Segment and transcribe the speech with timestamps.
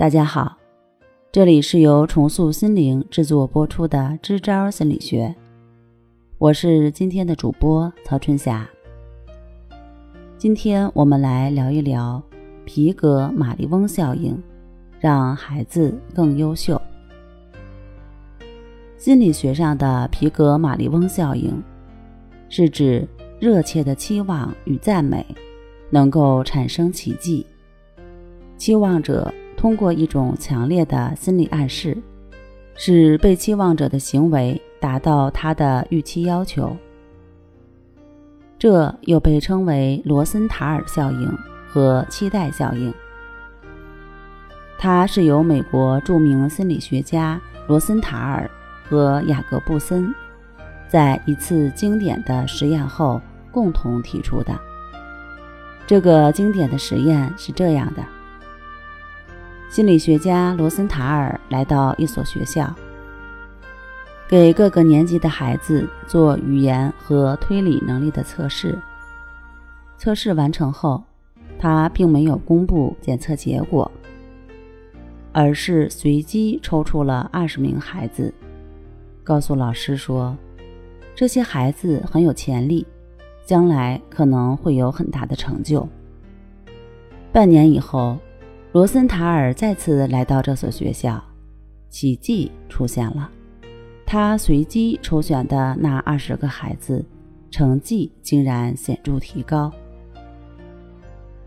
[0.00, 0.56] 大家好，
[1.30, 5.26] 这里是由重塑心灵制作播出的《支招心理学》，
[6.38, 8.66] 我是今天的主播曹春霞。
[10.38, 12.22] 今天我们来聊一聊
[12.64, 14.42] 皮格马利翁效应，
[14.98, 16.80] 让孩子更优秀。
[18.96, 21.62] 心理学上的皮格马利翁效应，
[22.48, 23.06] 是指
[23.38, 25.26] 热切的期望与赞美
[25.90, 27.44] 能够产生奇迹，
[28.56, 29.30] 期望者。
[29.60, 31.94] 通过一种强烈的心理暗示，
[32.76, 36.74] 使被期望者的行为达到他的预期要求。
[38.58, 42.90] 这又被称为罗森塔尔效应和期待效应。
[44.78, 48.50] 它是由美国著名心理学家罗森塔尔
[48.88, 50.10] 和雅各布森
[50.88, 53.20] 在一次经典的实验后
[53.52, 54.58] 共同提出的。
[55.86, 58.02] 这个经典的实验是这样的。
[59.70, 62.74] 心理学家罗森塔尔来到一所学校，
[64.28, 68.76] 给各个年级的孩子做语言和推理能力的测试。
[69.96, 71.00] 测试完成后，
[71.56, 73.88] 他并没有公布检测结果，
[75.30, 78.34] 而是随机抽出了二十名孩子，
[79.22, 80.36] 告诉老师说
[81.14, 82.84] ：“这些孩子很有潜力，
[83.46, 85.88] 将来可能会有很大的成就。”
[87.30, 88.18] 半年以后。
[88.72, 91.20] 罗森塔尔再次来到这所学校，
[91.88, 93.28] 奇迹出现了。
[94.06, 97.04] 他随机抽选的那二十个孩子，
[97.50, 99.72] 成绩竟然显著提高。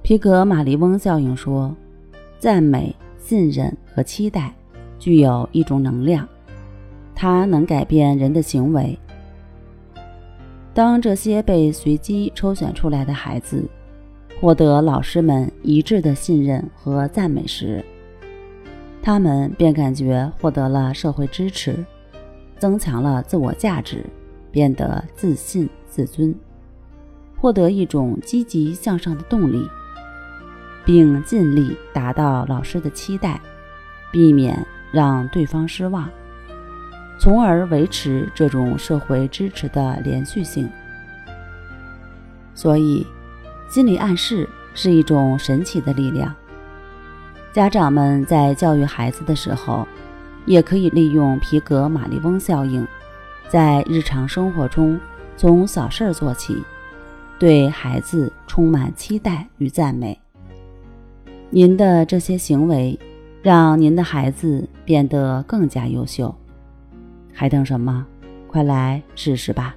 [0.00, 1.76] 皮格马利翁效应说，
[2.38, 4.54] 赞美、信任和期待
[4.98, 6.26] 具有一种能量，
[7.14, 8.98] 它能改变人的行为。
[10.72, 13.62] 当这些被随机抽选出来的孩子。
[14.40, 17.84] 获得老师们一致的信任和赞美时，
[19.02, 21.84] 他们便感觉获得了社会支持，
[22.58, 24.02] 增强了自我价值，
[24.50, 26.34] 变得自信自尊，
[27.36, 29.68] 获得一种积极向上的动力，
[30.86, 33.38] 并尽力达到老师的期待，
[34.10, 36.08] 避免让对方失望，
[37.18, 40.66] 从而维持这种社会支持的连续性。
[42.54, 43.06] 所以。
[43.70, 46.34] 心理暗示是一种神奇的力量。
[47.52, 49.86] 家长们在教育孩子的时候，
[50.44, 52.84] 也可以利用皮格马利翁效应，
[53.48, 54.98] 在日常生活中
[55.36, 56.60] 从小事做起，
[57.38, 60.20] 对孩子充满期待与赞美。
[61.48, 62.98] 您的这些行为，
[63.40, 66.34] 让您的孩子变得更加优秀。
[67.32, 68.04] 还等什么？
[68.48, 69.76] 快来试试吧！